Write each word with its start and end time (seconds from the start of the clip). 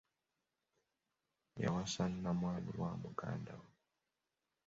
Yawasa 1.61 2.03
nnamwandu 2.11 2.69
wa 2.81 2.91
muganda 3.01 3.53
we. 3.61 3.69